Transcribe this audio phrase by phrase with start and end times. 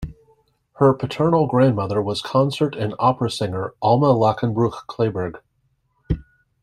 [0.77, 5.39] Her paternal grandmother was concert and opera singer Alma Lachenbruch Clayburgh.